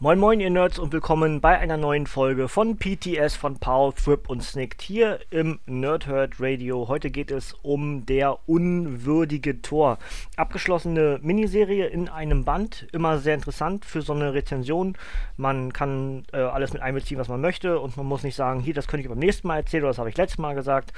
[0.00, 4.30] Moin Moin ihr Nerds und willkommen bei einer neuen Folge von PTS von Paul, Thrip
[4.30, 6.86] und Snicked hier im Nerdhurt Radio.
[6.86, 9.98] Heute geht es um der unwürdige Tor.
[10.36, 14.96] Abgeschlossene Miniserie in einem Band, immer sehr interessant für so eine Rezension.
[15.36, 18.74] Man kann äh, alles mit einbeziehen, was man möchte und man muss nicht sagen, hier,
[18.74, 20.92] das könnte ich beim nächsten Mal erzählen oder das habe ich letztes Mal gesagt,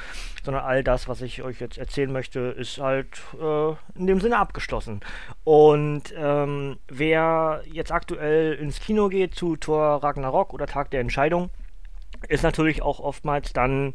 [0.45, 4.37] sondern all das, was ich euch jetzt erzählen möchte, ist halt äh, in dem Sinne
[4.37, 5.01] abgeschlossen.
[5.45, 11.51] Und ähm, wer jetzt aktuell ins Kino geht zu Thor Ragnarok oder Tag der Entscheidung,
[12.29, 13.95] ist natürlich auch oftmals dann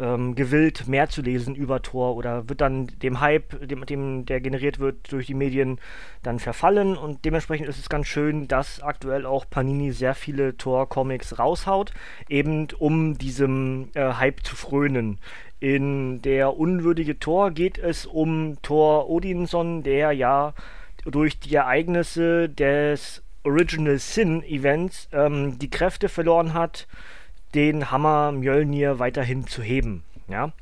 [0.00, 4.40] ähm, gewillt, mehr zu lesen über Thor oder wird dann dem Hype, dem, dem der
[4.40, 5.78] generiert wird durch die Medien,
[6.22, 11.38] dann verfallen und dementsprechend ist es ganz schön, dass aktuell auch Panini sehr viele Thor-Comics
[11.38, 11.92] raushaut,
[12.28, 15.18] eben um diesem äh, Hype zu frönen.
[15.60, 20.54] In der unwürdige Thor geht es um Thor Odinson, der ja
[21.04, 26.88] durch die Ereignisse des Original Sin Events ähm, die Kräfte verloren hat,
[27.54, 30.02] den Hammer Mjölnir weiterhin zu heben.
[30.28, 30.52] Ja?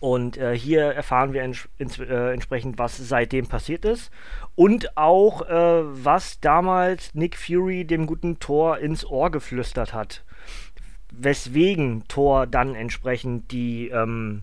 [0.00, 4.10] Und äh, hier erfahren wir ents äh, entsprechend, was seitdem passiert ist.
[4.54, 10.24] Und auch, äh, was damals Nick Fury dem guten Thor ins Ohr geflüstert hat.
[11.18, 14.42] Weswegen Thor dann entsprechend die, ähm,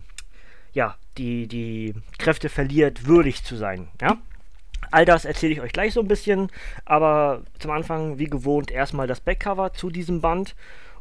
[0.72, 3.88] ja, die, die Kräfte verliert, würdig zu sein.
[4.00, 4.18] Ja?
[4.90, 6.50] All das erzähle ich euch gleich so ein bisschen,
[6.84, 10.54] aber zum Anfang, wie gewohnt, erstmal das Backcover zu diesem Band.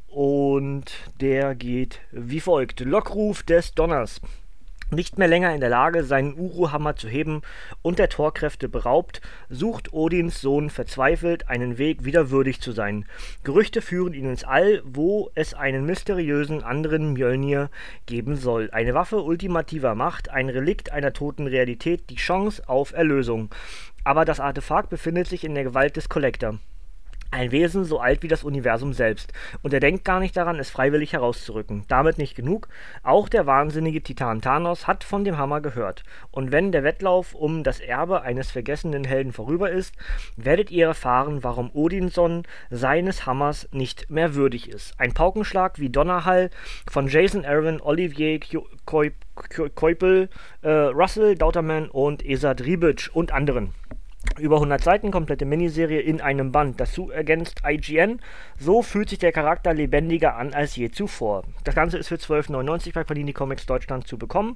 [0.07, 4.21] Und der geht wie folgt: Lockruf des Donners
[4.91, 7.41] nicht mehr länger in der Lage, seinen Uruhammer zu heben
[7.81, 13.05] und der Torkräfte beraubt, sucht Odins Sohn verzweifelt einen Weg, wieder würdig zu sein.
[13.43, 17.69] Gerüchte führen ihn ins All, wo es einen mysteriösen anderen Mjölnir
[18.05, 18.69] geben soll.
[18.71, 23.49] Eine Waffe ultimativer Macht, ein Relikt einer toten Realität, die Chance auf Erlösung.
[24.03, 26.59] Aber das Artefakt befindet sich in der Gewalt des Collector.
[27.33, 29.31] Ein Wesen so alt wie das Universum selbst.
[29.61, 31.85] Und er denkt gar nicht daran, es freiwillig herauszurücken.
[31.87, 32.67] Damit nicht genug.
[33.03, 36.03] Auch der wahnsinnige Titan Thanos hat von dem Hammer gehört.
[36.31, 39.95] Und wenn der Wettlauf um das Erbe eines vergessenen Helden vorüber ist,
[40.35, 44.99] werdet ihr erfahren, warum Odinson seines Hammers nicht mehr würdig ist.
[44.99, 46.49] Ein Paukenschlag wie Donnerhall
[46.89, 48.41] von Jason Aaron, Olivier
[48.85, 50.29] Keupel,
[50.63, 53.73] äh, Russell Dauterman und Esad Ribic und anderen.
[54.41, 56.79] Über 100 Seiten, komplette Miniserie in einem Band.
[56.79, 58.19] Dazu ergänzt IGN.
[58.57, 61.43] So fühlt sich der Charakter lebendiger an als je zuvor.
[61.63, 64.55] Das Ganze ist für 12,99 bei Panini Comics Deutschland zu bekommen.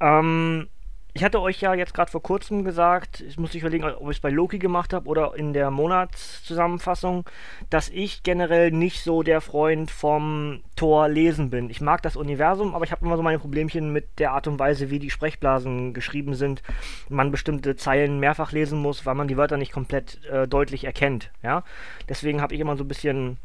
[0.00, 0.68] Ähm,
[1.14, 4.20] ich hatte euch ja jetzt gerade vor kurzem gesagt, ich muss überlegen, ob ich es
[4.20, 7.24] bei Loki gemacht habe oder in der Monatszusammenfassung,
[7.68, 11.68] dass ich generell nicht so der Freund vom Tor lesen bin.
[11.68, 14.58] Ich mag das Universum, aber ich habe immer so meine Problemchen mit der Art und
[14.58, 16.62] Weise, wie die Sprechblasen geschrieben sind.
[17.10, 21.30] Man bestimmte Zeilen mehrfach lesen muss, weil man die Wörter nicht komplett äh, deutlich erkennt.
[21.42, 21.62] Ja?
[22.08, 23.36] Deswegen habe ich immer so ein bisschen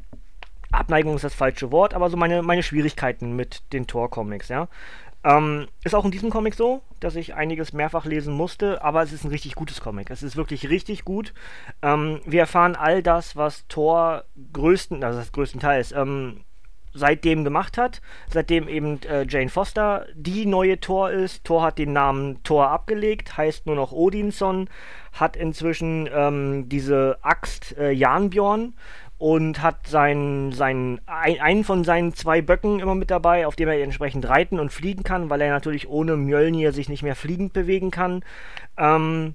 [0.71, 4.67] Abneigung ist das falsche Wort, aber so meine, meine Schwierigkeiten mit den Tor-Comics, ja.
[5.23, 9.11] Ähm, ist auch in diesem Comic so, dass ich einiges mehrfach lesen musste, aber es
[9.11, 10.09] ist ein richtig gutes Comic.
[10.09, 11.33] Es ist wirklich richtig gut.
[11.81, 14.23] Ähm, wir erfahren all das, was Thor
[14.53, 16.41] größten, also das größtenteils, ähm,
[16.93, 21.43] seitdem gemacht hat, seitdem eben äh, Jane Foster die neue Thor ist.
[21.43, 24.69] Thor hat den Namen Thor abgelegt, heißt nur noch Odinson,
[25.13, 28.73] hat inzwischen ähm, diese Axt äh, Janbjorn
[29.17, 33.67] und hat seinen, seinen, ein, einen von seinen zwei Böcken immer mit dabei, auf dem
[33.67, 37.53] er entsprechend reiten und fliegen kann, weil er natürlich ohne Mjölnir sich nicht mehr fliegend
[37.53, 38.23] bewegen kann.
[38.77, 39.33] Ähm,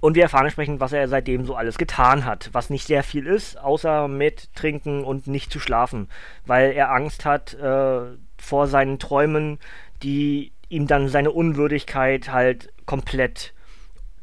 [0.00, 3.26] und wir erfahren entsprechend, was er seitdem so alles getan hat, was nicht sehr viel
[3.26, 6.08] ist, außer mit trinken und nicht zu schlafen,
[6.44, 8.00] weil er Angst hat äh,
[8.36, 9.58] vor seinen Träumen,
[10.02, 13.54] die ihm dann seine Unwürdigkeit halt komplett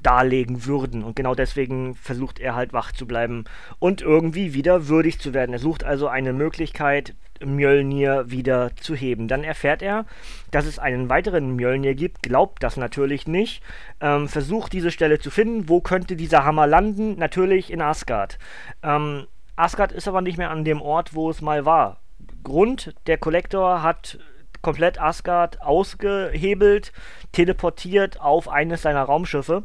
[0.04, 1.04] darlegen würden.
[1.04, 3.46] Und genau deswegen versucht er halt wach zu bleiben
[3.80, 5.54] und irgendwie wieder würdig zu werden.
[5.54, 7.16] Er sucht also eine Möglichkeit,
[7.46, 9.28] Mjölnir wieder zu heben.
[9.28, 10.06] Dann erfährt er,
[10.52, 13.64] dass es einen weiteren Mjölnir gibt, glaubt das natürlich nicht,
[14.02, 15.70] ähm, versucht diese Stelle zu finden.
[15.70, 17.18] Wo könnte dieser Hammer landen?
[17.18, 18.38] Natürlich in Asgard.
[18.82, 22.00] Ähm, Asgard ist aber nicht mehr an dem Ort, wo es mal war.
[22.44, 24.20] Grund, der Kollektor hat
[24.62, 26.94] komplett Asgard ausgehebelt,
[27.34, 29.64] teleportiert auf eines seiner Raumschiffe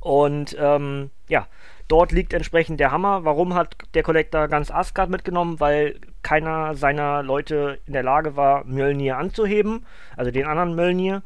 [0.00, 1.46] Und ähm, ja,
[1.88, 3.24] dort liegt entsprechend der Hammer.
[3.24, 5.60] Warum hat der Collector ganz Asgard mitgenommen?
[5.60, 9.86] Weil keiner seiner Leute in der Lage war, Mjölnir anzuheben,
[10.16, 11.22] also den anderen Mjölnir.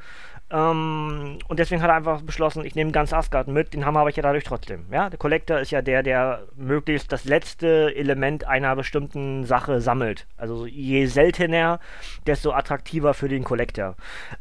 [0.53, 4.11] Ähm, und deswegen hat er einfach beschlossen, ich nehme ganz Asgard mit, den Hammer habe
[4.11, 4.85] ich ja dadurch trotzdem.
[4.91, 10.27] Ja, der Collector ist ja der, der möglichst das letzte Element einer bestimmten Sache sammelt.
[10.37, 11.81] Also je seltener,
[12.27, 13.97] desto attraktiver für den Collector.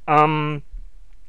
[0.05, 0.63] Ähm,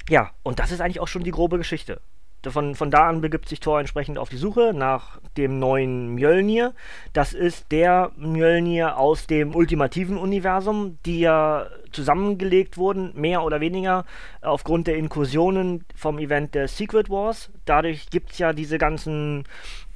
[0.09, 2.01] ja, und das ist eigentlich auch schon die grobe Geschichte.
[2.51, 6.75] Von, von da an begibt sich Thor entsprechend auf die Suche nach dem neuen Mjölnir.
[7.13, 14.05] Das ist der Mjölnir aus dem ultimativen Universum, die ja zusammengelegt wurden, mehr oder weniger,
[14.41, 17.51] aufgrund der Inkursionen vom Event der Secret Wars.
[17.65, 19.45] Dadurch gibt es ja diese ganzen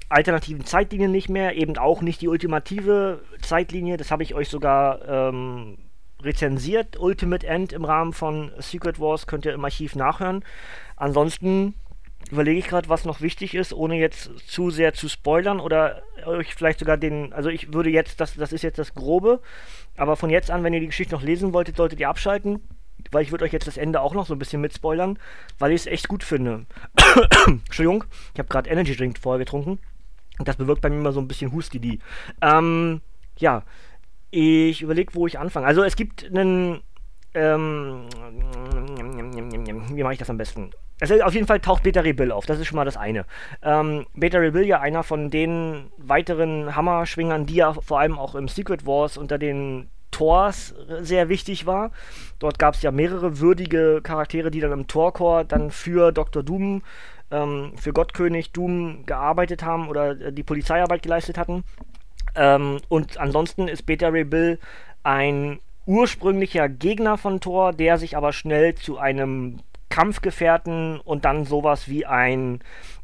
[0.08, 3.96] alternativen Zeitlinien nicht mehr, eben auch nicht die ultimative Zeitlinie.
[3.96, 5.78] Das habe ich euch sogar ähm,
[6.22, 10.44] rezensiert, Ultimate End im Rahmen von Secret Wars, könnt ihr im Archiv nachhören.
[10.96, 11.75] Ansonsten
[12.31, 16.55] überlege ich gerade, was noch wichtig ist, ohne jetzt zu sehr zu spoilern oder euch
[16.55, 19.40] vielleicht sogar den, also ich würde jetzt, das, das ist jetzt das Grobe,
[19.96, 22.61] aber von jetzt an, wenn ihr die Geschichte noch lesen wolltet, solltet ihr abschalten,
[23.12, 25.19] weil ich würde euch jetzt das Ende auch noch so ein bisschen mitspoilern,
[25.58, 26.67] weil ich es echt gut finde.
[27.46, 29.79] Entschuldigung, ich habe gerade Energy Drink vorher getrunken
[30.38, 32.00] und das bewirkt bei mir immer so ein bisschen Hustidi.
[32.43, 33.00] Ähm,
[33.38, 33.62] ja,
[34.31, 35.67] ich überlege, wo ich anfange.
[35.67, 36.81] Also es gibt einen,
[37.34, 38.08] ähm,
[39.36, 40.70] wie mache ich das am besten?
[41.00, 43.26] Also auf jeden Fall taucht Beta Rebill auf, das ist schon mal das eine.
[43.62, 48.48] Ähm, Beta Rebill ja einer von den weiteren Hammerschwingern, die ja vor allem auch im
[48.48, 51.90] Secret Wars unter den Tors sehr wichtig war.
[52.38, 56.42] Dort gab es ja mehrere würdige Charaktere, die dann im Torcore dann für Dr.
[56.42, 56.82] Doom,
[57.30, 61.64] ähm, für Gottkönig Doom gearbeitet haben oder äh, die Polizeiarbeit geleistet hatten.
[62.34, 64.58] Ähm, und ansonsten ist Beta Rebill
[65.02, 71.88] ein ursprünglicher Gegner von Thor, der sich aber schnell zu einem Kampfgefährten und dann sowas
[71.88, 72.60] wie ein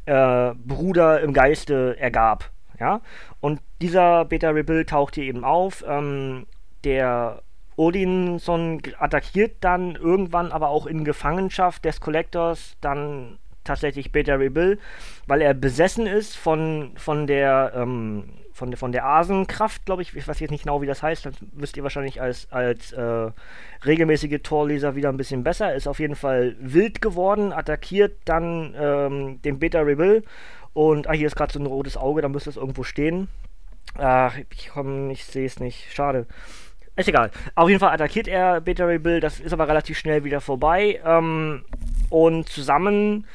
[0.06, 2.50] äh, Bruder im Geiste ergab.
[2.79, 3.00] Ja?
[3.40, 5.84] Und dieser Beta Rebuild taucht hier eben auf.
[5.87, 6.46] Ähm,
[6.84, 7.43] der
[7.76, 14.81] Odinson attackiert dann irgendwann aber auch in Gefangenschaft des Collectors dann tatsächlich Beta Rebuild,
[15.26, 20.14] weil er besessen ist von, von der ähm, von, von der Asenkraft, glaube ich.
[20.14, 21.26] Ich weiß jetzt nicht genau, wie das heißt.
[21.26, 23.31] Das wisst ihr wahrscheinlich als, als äh,
[23.85, 25.75] regelmäßige Torleser wieder ein bisschen besser.
[25.75, 30.23] Ist auf jeden Fall wild geworden, attackiert dann ähm, den Beta Rebel.
[30.75, 33.29] Und ah, hier ist gerade so ein rotes Auge, da müsste es irgendwo stehen.
[33.99, 35.93] Ach, ich komme, ich sehe es nicht.
[35.93, 36.26] Schade.
[36.94, 37.31] Ist egal.
[37.55, 39.20] Auf jeden Fall attackiert er Beta Rebel.
[39.20, 41.00] Das ist aber relativ schnell wieder vorbei.
[41.05, 41.65] Ähm,
[42.11, 43.26] und zusammen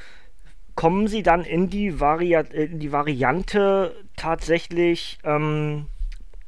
[0.77, 5.87] kommen sie dann in die, Vari in die Variante tatsächlich, ähm,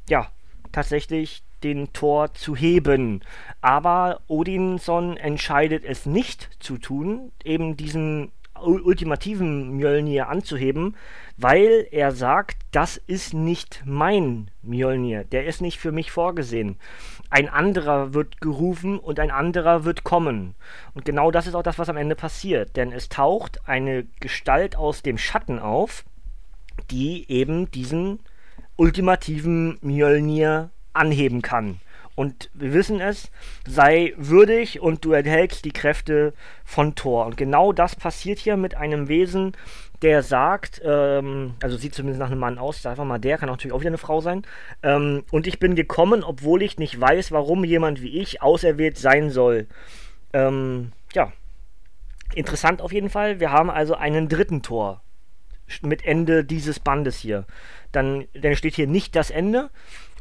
[0.08, 0.28] ja,
[0.72, 3.22] tatsächlich den Tor zu heben.
[3.60, 8.30] Aber Odinson entscheidet es nicht zu tun, eben diesen
[8.62, 10.96] ultimativen Mjölnir anzuheben,
[11.36, 16.76] weil er sagt, das ist nicht mein Mjölnir, der ist nicht für mich vorgesehen.
[17.30, 20.54] Ein anderer wird gerufen und ein anderer wird kommen.
[20.94, 24.76] Und genau das ist auch das, was am Ende passiert, denn es taucht eine Gestalt
[24.76, 26.04] aus dem Schatten auf,
[26.90, 28.20] die eben diesen
[28.76, 31.80] ultimativen Mjölnir anheben kann.
[32.20, 33.30] Und wir wissen es,
[33.66, 36.34] sei würdig und du erhältst die Kräfte
[36.66, 37.24] von Thor.
[37.24, 39.52] Und genau das passiert hier mit einem Wesen,
[40.02, 43.48] der sagt, ähm, also sieht zumindest nach einem Mann aus, sag einfach mal der, kann
[43.48, 44.42] natürlich auch wieder eine Frau sein.
[44.82, 49.30] Ähm, und ich bin gekommen, obwohl ich nicht weiß, warum jemand wie ich auserwählt sein
[49.30, 49.66] soll.
[50.34, 51.32] Ähm, ja,
[52.34, 53.40] interessant auf jeden Fall.
[53.40, 55.00] Wir haben also einen dritten Tor
[55.80, 57.46] mit Ende dieses Bandes hier.
[57.92, 59.70] Dann, dann steht hier nicht das Ende,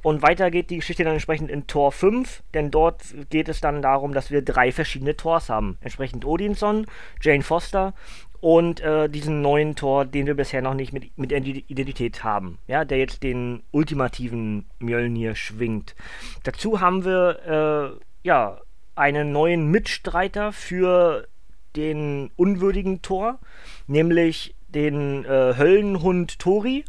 [0.01, 3.81] und weiter geht die Geschichte dann entsprechend in Tor 5, denn dort geht es dann
[3.81, 5.77] darum, dass wir drei verschiedene Tors haben.
[5.81, 6.85] Entsprechend Odinson,
[7.21, 7.93] Jane Foster
[8.41, 12.57] und äh, diesen neuen Tor, den wir bisher noch nicht mit, mit Identität haben.
[12.67, 15.95] Ja, der jetzt den ultimativen Mjölnir schwingt.
[16.43, 18.59] Dazu haben wir äh, ja
[18.95, 21.27] einen neuen Mitstreiter für
[21.75, 23.39] den unwürdigen Tor,
[23.87, 26.85] nämlich den äh, Höllenhund Tori,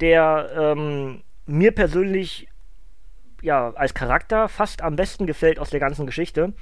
[0.00, 2.48] der ähm, mir persönlich
[3.42, 6.52] ja als Charakter fast am besten gefällt aus der ganzen Geschichte.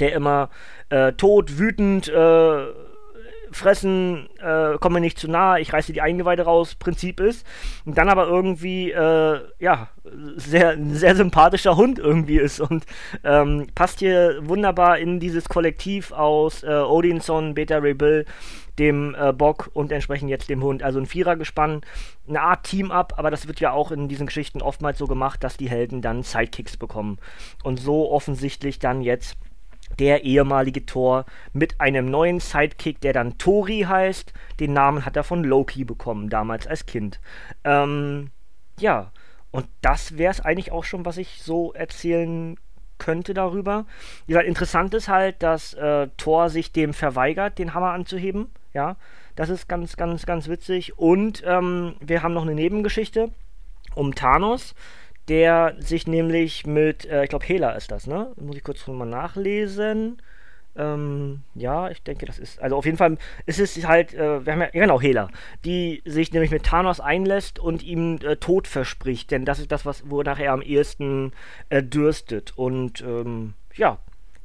[0.00, 0.48] Der immer
[0.88, 2.66] äh, tot, wütend, äh,
[3.52, 7.46] fressen, äh, komme nicht zu nah, ich reiße die Eingeweide raus, Prinzip ist.
[7.84, 9.88] Und dann aber irgendwie, äh, ja,
[10.36, 12.84] sehr, sehr sympathischer Hund irgendwie ist und
[13.24, 18.24] ähm, passt hier wunderbar in dieses Kollektiv aus äh, Odinson, Beta Rebill,
[18.78, 20.82] dem äh, Bock und entsprechend jetzt dem Hund.
[20.82, 21.82] Also ein Vierergespann,
[22.28, 25.56] eine Art Team-Up, aber das wird ja auch in diesen Geschichten oftmals so gemacht, dass
[25.56, 27.18] die Helden dann Sidekicks bekommen.
[27.62, 29.36] Und so offensichtlich dann jetzt
[29.98, 34.32] der ehemalige Thor mit einem neuen Sidekick, der dann Tori heißt.
[34.60, 37.20] Den Namen hat er von Loki bekommen, damals als Kind.
[37.64, 38.30] Ähm,
[38.78, 39.12] ja,
[39.50, 42.56] und das wäre es eigentlich auch schon, was ich so erzählen
[42.98, 43.84] könnte darüber.
[44.26, 48.50] Wie gesagt, interessant ist halt, dass äh, Thor sich dem verweigert, den Hammer anzuheben.
[48.72, 48.96] Ja,
[49.36, 50.98] das ist ganz, ganz, ganz witzig.
[50.98, 53.30] Und ähm, wir haben noch eine Nebengeschichte
[53.94, 54.74] um Thanos
[55.28, 58.32] der sich nämlich mit, äh, ich glaube, Hela ist das, ne?
[58.36, 60.20] Muss ich kurz mal nachlesen.
[60.74, 64.52] Ähm, ja, ich denke, das ist, also auf jeden Fall ist es halt, äh, wir
[64.52, 65.28] haben ja, genau, Hela,
[65.66, 69.84] die sich nämlich mit Thanos einlässt und ihm äh, Tod verspricht, denn das ist das,
[69.84, 71.32] was, wonach er am ehesten
[71.68, 72.54] äh, dürstet.
[72.56, 73.98] Und ähm, ja,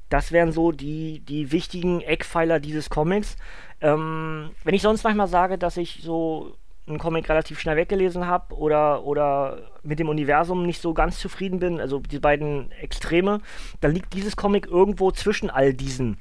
[0.10, 3.38] das wären so die, die wichtigen Eckpfeiler dieses Comics.
[3.80, 6.58] Ähm, wenn ich sonst manchmal sage, dass ich so
[6.88, 11.60] einen Comic relativ schnell weggelesen habe oder, oder mit dem Universum nicht so ganz zufrieden
[11.60, 13.42] bin, also die beiden Extreme,
[13.82, 16.18] dann liegt dieses Comic irgendwo zwischen all diesen.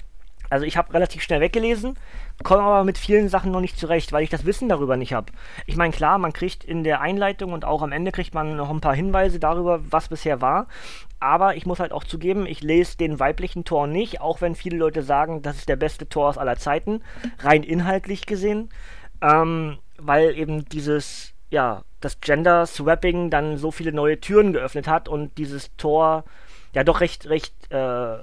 [0.48, 1.96] Also ich habe relativ schnell weggelesen,
[2.44, 5.32] komme aber mit vielen Sachen noch nicht zurecht, weil ich das Wissen darüber nicht habe.
[5.66, 8.70] Ich meine, klar, man kriegt in der Einleitung und auch am Ende kriegt man noch
[8.70, 10.68] ein paar Hinweise darüber, was bisher war.
[11.18, 14.76] Aber ich muss halt auch zugeben, ich lese den weiblichen Tor nicht, auch wenn viele
[14.76, 17.02] Leute sagen, das ist der beste Tor aus aller Zeiten,
[17.40, 18.68] rein inhaltlich gesehen.
[19.22, 25.36] Ähm, weil eben dieses, ja, das Gender-Swapping dann so viele neue Türen geöffnet hat und
[25.38, 26.24] dieses Tor
[26.72, 28.18] ja doch recht, recht, äh,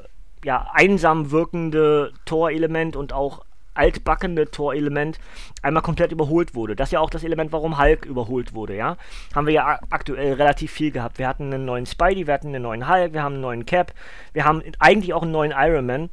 [0.46, 5.20] ja, einsam wirkende Torelement und auch altbackende Torelement
[5.62, 6.76] einmal komplett überholt wurde.
[6.76, 8.98] Das ist ja auch das Element, warum Hulk überholt wurde, ja.
[9.36, 11.18] Haben wir ja aktuell relativ viel gehabt.
[11.18, 13.94] Wir hatten einen neuen Spidey, wir hatten einen neuen Hulk, wir haben einen neuen Cap,
[14.34, 16.10] wir haben eigentlich auch einen neuen Iron Man.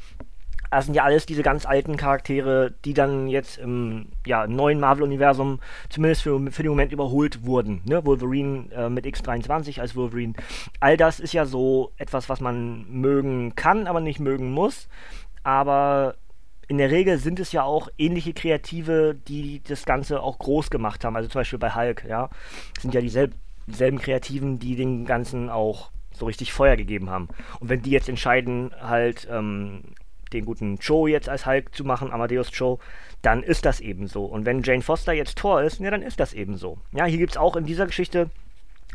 [0.71, 5.61] Das sind ja alles diese ganz alten Charaktere, die dann jetzt im ja, neuen Marvel-Universum
[5.89, 7.83] zumindest für, für den Moment überholt wurden.
[7.85, 8.05] Ne?
[8.05, 10.35] Wolverine äh, mit X23 als Wolverine.
[10.79, 14.89] All das ist ja so etwas, was man mögen kann, aber nicht mögen muss.
[15.43, 16.15] Aber
[16.71, 21.05] in der Regel sind es ja auch ähnliche Kreative, die das Ganze auch groß gemacht
[21.05, 21.17] haben.
[21.17, 22.31] Also zum Beispiel bei Hulk, ja.
[22.75, 27.29] Das sind ja dieselben, Kreativen, die den Ganzen auch so richtig Feuer gegeben haben.
[27.59, 29.83] Und wenn die jetzt entscheiden, halt ähm,
[30.33, 32.79] den guten Joe jetzt als Hulk zu machen, Amadeus Joe,
[33.23, 34.25] dann ist das eben so.
[34.25, 36.79] Und wenn Jane Foster jetzt Thor ist, ja, dann ist das eben so.
[36.93, 38.31] Ja, hier gibt es auch in dieser Geschichte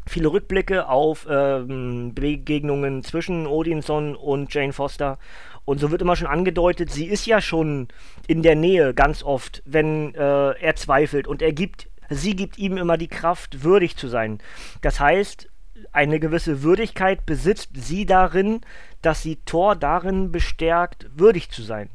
[0.08, 5.18] viele Rückblicke auf ähm, Begegnungen zwischen Odinson und Jane Foster.
[5.66, 7.88] Und so wird immer schon angedeutet, sie ist ja schon
[8.28, 11.28] in der Nähe ganz oft, wenn äh, er zweifelt.
[11.28, 14.40] Und er gibt, sie gibt ihm immer die Kraft, würdig zu sein.
[14.82, 15.50] Das heißt,
[15.92, 18.62] eine gewisse Würdigkeit besitzt sie darin,
[19.06, 21.90] dass sie Thor darin bestärkt, würdig zu sein.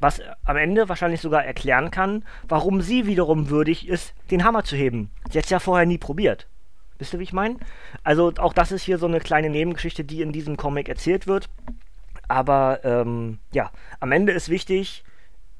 [0.00, 4.76] Was am Ende wahrscheinlich sogar erklären kann, warum sie wiederum würdig ist, den Hammer zu
[4.76, 5.10] heben.
[5.30, 6.48] Sie hat es ja vorher nie probiert.
[6.98, 7.56] Wisst ihr, wie ich meine?
[8.02, 11.48] Also auch das ist hier so eine kleine Nebengeschichte, die in diesem Comic erzählt wird.
[12.26, 13.70] Aber ähm, ja,
[14.00, 15.04] am Ende ist wichtig,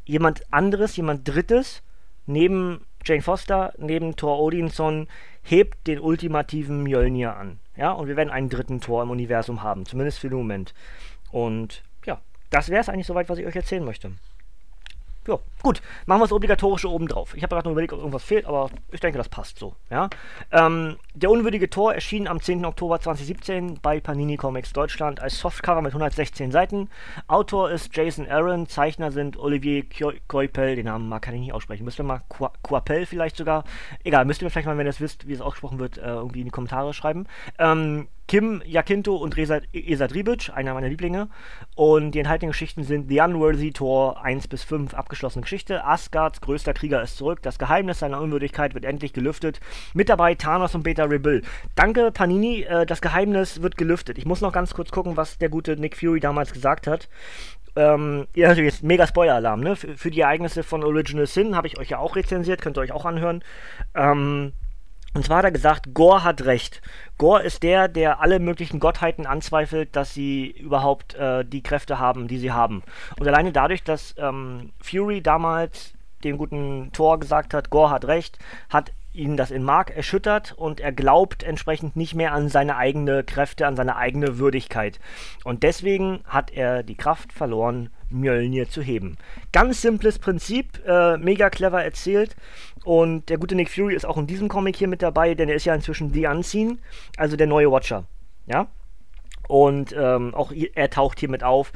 [0.04, 1.82] jemand anderes, jemand Drittes,
[2.26, 5.06] neben Jane Foster, neben Thor Odinson,
[5.48, 7.58] hebt den ultimativen Mjölnir an.
[7.76, 10.74] Ja, und wir werden einen dritten Tor im Universum haben, zumindest für den Moment.
[11.30, 14.12] Und ja, das wäre es eigentlich soweit, was ich euch erzählen möchte.
[15.26, 17.34] Ja, gut, machen wir das Obligatorische oben drauf.
[17.36, 19.74] Ich habe gerade noch überlegt, ob irgendwas fehlt, aber ich denke, das passt so.
[19.90, 20.08] Ja?
[20.52, 22.64] Ähm, der unwürdige Tor erschien am 10.
[22.64, 26.88] Oktober 2017 bei Panini Comics Deutschland als Softcover mit 116 Seiten.
[27.26, 29.84] Autor ist Jason Aaron, Zeichner sind Olivier
[30.28, 31.84] Coipel, den Namen mag kann ich nicht aussprechen.
[31.84, 32.22] Müsst ihr mal
[32.62, 33.64] Coipel vielleicht sogar.
[34.04, 36.02] Egal, müsst ihr mir vielleicht mal, wenn ihr es wisst, wie es ausgesprochen wird, äh,
[36.02, 37.26] irgendwie in die Kommentare schreiben.
[37.58, 41.28] Ähm, Kim Jakinto und Reza, Dribic, einer meiner Lieblinge.
[41.74, 45.84] Und die enthaltenen Geschichten sind The Unworthy Tor 1 bis 5, abgeschlossene Geschichte.
[45.84, 47.40] Asgards größter Krieger ist zurück.
[47.42, 49.60] Das Geheimnis seiner Unwürdigkeit wird endlich gelüftet.
[49.94, 51.42] Mit dabei Thanos und Beta Rebull.
[51.76, 52.62] Danke, Panini.
[52.62, 54.18] Äh, das Geheimnis wird gelüftet.
[54.18, 57.08] Ich muss noch ganz kurz gucken, was der gute Nick Fury damals gesagt hat.
[57.76, 59.76] Ähm, ja, jetzt mega Spoiler-Alarm, ne?
[59.76, 62.80] Für, für, die Ereignisse von Original Sin habe ich euch ja auch rezensiert, könnt ihr
[62.80, 63.44] euch auch anhören.
[63.94, 64.52] Ähm,
[65.16, 66.82] und zwar hat er gesagt, Gore hat recht.
[67.16, 72.28] Gore ist der, der alle möglichen Gottheiten anzweifelt, dass sie überhaupt äh, die Kräfte haben,
[72.28, 72.82] die sie haben.
[73.18, 78.38] Und alleine dadurch, dass ähm, Fury damals dem guten Thor gesagt hat, Gore hat recht,
[78.68, 83.24] hat ihn das in Mark erschüttert und er glaubt entsprechend nicht mehr an seine eigene
[83.24, 85.00] Kräfte, an seine eigene Würdigkeit.
[85.44, 89.16] Und deswegen hat er die Kraft verloren, Mjölnir zu heben.
[89.52, 92.36] Ganz simples Prinzip, äh, mega clever erzählt.
[92.84, 95.56] Und der gute Nick Fury ist auch in diesem Comic hier mit dabei, denn er
[95.56, 96.78] ist ja inzwischen The Unseen,
[97.16, 98.04] also der neue Watcher.
[98.46, 98.68] Ja?
[99.48, 101.72] Und ähm, auch er taucht hier mit auf.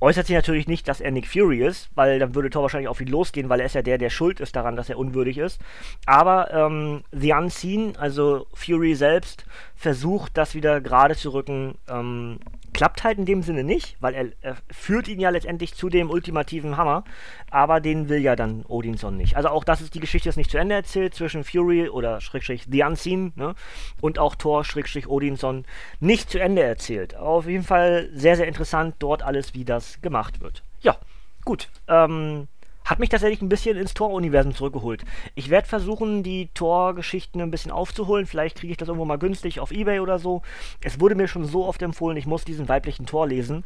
[0.00, 3.00] äußert sich natürlich nicht, dass er Nick Fury ist, weil dann würde Thor wahrscheinlich auf
[3.00, 5.60] ihn losgehen, weil er ist ja der, der schuld ist daran, dass er unwürdig ist.
[6.06, 11.76] Aber ähm, The Unseen, also Fury selbst, versucht das wieder gerade zu rücken.
[11.88, 12.38] Ähm,
[12.74, 16.10] klappt halt in dem Sinne nicht, weil er, er, führt ihn ja letztendlich zu dem
[16.10, 17.04] ultimativen Hammer,
[17.50, 19.36] aber den will ja dann Odinson nicht.
[19.36, 22.66] Also auch das ist die Geschichte, ist nicht zu Ende erzählt zwischen Fury oder Schrägstrich
[22.70, 23.54] The Unseen ne,
[24.02, 25.64] und auch Thor Schrägstrich Odinson
[26.00, 27.16] nicht zu Ende erzählt.
[27.16, 30.62] Auf jeden Fall sehr, sehr interessant dort alles, wie das gemacht wird.
[30.80, 30.98] Ja,
[31.44, 31.68] gut.
[31.88, 32.48] Ähm,
[32.84, 35.04] hat mich tatsächlich ein bisschen ins Tor-Universum zurückgeholt.
[35.34, 38.26] Ich werde versuchen, die Tor-Geschichten ein bisschen aufzuholen.
[38.26, 40.42] Vielleicht kriege ich das irgendwo mal günstig auf Ebay oder so.
[40.82, 43.64] Es wurde mir schon so oft empfohlen, ich muss diesen weiblichen Tor lesen.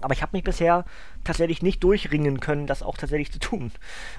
[0.00, 0.84] Aber ich habe mich bisher
[1.24, 3.72] tatsächlich nicht durchringen können, das auch tatsächlich zu tun.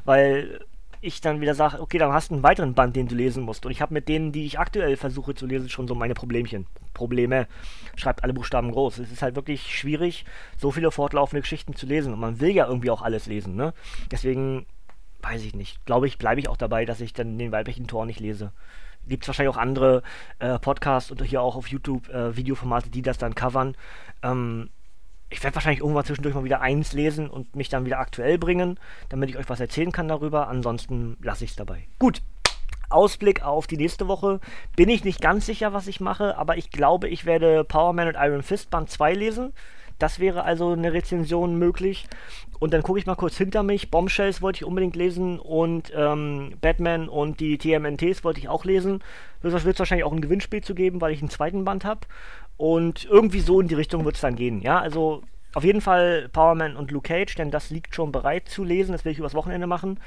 [0.03, 0.60] Weil
[1.01, 3.65] ich dann wieder sage, okay, dann hast du einen weiteren Band, den du lesen musst.
[3.65, 6.65] Und ich habe mit denen, die ich aktuell versuche zu lesen, schon so meine Problemchen.
[6.94, 7.48] Probleme.
[7.96, 9.00] Schreibt alle Buchstaben groß.
[9.00, 10.25] Es ist halt wirklich schwierig,
[10.58, 12.13] so viele fortlaufende Geschichten zu lesen.
[12.13, 13.74] Und man will ja irgendwie auch alles lesen, ne?
[14.12, 14.65] Deswegen,
[15.22, 15.86] weiß ich nicht.
[15.86, 18.51] Glaube ich, bleibe ich auch dabei, dass ich dann den weiblichen Tor nicht lese.
[19.08, 20.03] Gibt es wahrscheinlich auch andere
[20.39, 23.75] äh, Podcasts und hier auch auf YouTube äh, Videoformate, die das dann covern.
[24.22, 24.70] Ähm,
[25.30, 28.80] ich werde wahrscheinlich irgendwann zwischendurch mal wieder eins lesen und mich dann wieder aktuell bringen,
[29.10, 30.48] damit ich euch was erzählen kann darüber.
[30.48, 31.88] Ansonsten lasse ich es dabei.
[32.00, 32.22] Gut.
[32.90, 34.40] Ausblick auf die nächste Woche.
[34.76, 38.08] Bin ich nicht ganz sicher, was ich mache, aber ich glaube, ich werde Power Man
[38.08, 39.54] und Iron Fist Band 2 lesen.
[40.00, 42.08] Das wäre also eine Rezension möglich.
[42.60, 43.92] Und dann gucke ich mal kurz hinter mich.
[43.92, 49.04] Bombshells wollte ich unbedingt lesen und ähm, Batman und die TMNTs wollte ich auch lesen.
[49.44, 52.02] Es wird wahrscheinlich auch ein Gewinnspiel zu geben, weil ich einen zweiten Band habe.
[52.60, 54.62] Und irgendwie so in die Richtung wird es dann gehen.
[54.62, 55.24] Ja, also
[55.54, 58.92] auf jeden Fall Powerman und Luke Cage, denn das liegt schon bereit zu lesen.
[58.92, 59.98] Das will ich übers Wochenende machen.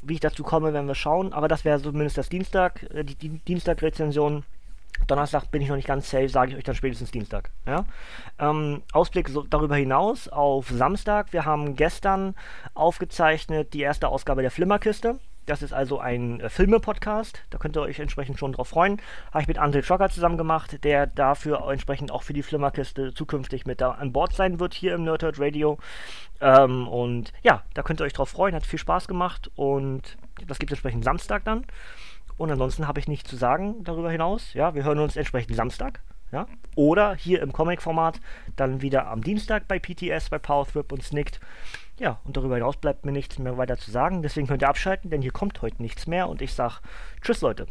[0.00, 1.34] Wie ich dazu komme, werden wir schauen.
[1.34, 4.44] Aber das wäre zumindest das Dienstag, äh, die, die Dienstag-Rezension.
[5.08, 7.50] Donnerstag bin ich noch nicht ganz safe, sage ich euch dann spätestens Dienstag.
[7.66, 7.84] Ja?
[8.38, 11.34] Ähm, Ausblick so, darüber hinaus auf Samstag.
[11.34, 12.34] Wir haben gestern
[12.72, 15.18] aufgezeichnet die erste Ausgabe der Flimmerkiste.
[15.50, 17.42] Das ist also ein äh, Filme-Podcast.
[17.50, 19.02] Da könnt ihr euch entsprechend schon drauf freuen.
[19.32, 23.66] Habe ich mit André Schocker zusammen gemacht, der dafür entsprechend auch für die Flimmerkiste zukünftig
[23.66, 25.78] mit da an Bord sein wird hier im Nerdhurt Radio.
[26.40, 28.54] Ähm, und ja, da könnt ihr euch drauf freuen.
[28.54, 31.66] Hat viel Spaß gemacht und das gibt es entsprechend Samstag dann.
[32.36, 34.54] Und ansonsten habe ich nichts zu sagen darüber hinaus.
[34.54, 36.00] Ja, wir hören uns entsprechend Samstag.
[36.30, 36.46] Ja?
[36.76, 38.20] Oder hier im Comic-Format
[38.54, 41.40] dann wieder am Dienstag bei PTS, bei Powerthrip und Snicked.
[42.00, 44.22] Ja, und darüber hinaus bleibt mir nichts mehr weiter zu sagen.
[44.22, 46.30] Deswegen könnt ihr abschalten, denn hier kommt heute nichts mehr.
[46.30, 46.76] Und ich sage
[47.20, 47.66] Tschüss, Leute.